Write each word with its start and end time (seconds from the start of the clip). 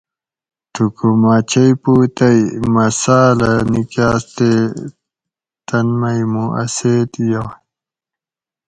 تھُکو 0.73 1.09
مٞہ 1.21 1.35
چئ 1.49 1.71
پُو 1.81 1.93
تئ 2.17 2.39
مٞہ 2.73 2.87
ساٞل 3.01 3.37
کۤہ 3.39 3.53
نِکاٞس 3.71 4.23
تے 4.35 4.51
تن 5.67 5.87
مئ 5.99 6.19
مُوں 6.31 6.49
اٞ 6.61 6.69
سیت 6.75 7.11
یائ 7.31 7.47